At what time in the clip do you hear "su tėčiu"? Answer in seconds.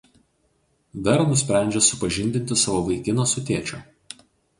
3.33-3.83